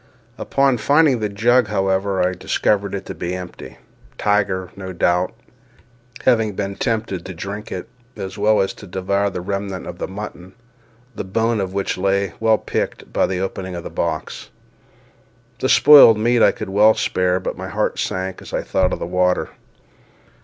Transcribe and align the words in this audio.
Upon 0.39 0.77
finding 0.79 1.19
the 1.19 1.29
jug, 1.29 1.67
however, 1.67 2.27
I 2.27 2.31
discovered 2.33 2.95
it 2.95 3.05
to 3.05 3.13
be 3.13 3.35
empty—Tiger, 3.35 4.71
no 4.75 4.93
doubt, 4.93 5.31
having 6.23 6.53
been 6.55 6.75
tempted 6.75 7.23
to 7.23 7.33
drink 7.35 7.71
it, 7.71 7.87
as 8.17 8.35
well 8.35 8.61
as 8.61 8.73
to 8.73 8.87
devour 8.87 9.29
the 9.29 9.41
remnant 9.41 9.85
of 9.85 9.99
mutton, 10.09 10.53
the 11.13 11.23
bone 11.23 11.61
of 11.61 11.75
which 11.75 11.99
lay, 11.99 12.33
well 12.39 12.57
picked, 12.57 13.13
by 13.13 13.27
the 13.27 13.41
opening 13.41 13.75
of 13.75 13.83
the 13.83 13.91
box. 13.91 14.49
The 15.59 15.69
spoiled 15.69 16.17
meat 16.17 16.41
I 16.41 16.51
could 16.51 16.69
well 16.69 16.95
spare, 16.95 17.39
but 17.39 17.55
my 17.55 17.67
heart 17.67 17.99
sank 17.99 18.41
as 18.41 18.53
I 18.53 18.63
thought 18.63 18.93
of 18.93 18.97
the 18.97 19.05
water. 19.05 19.51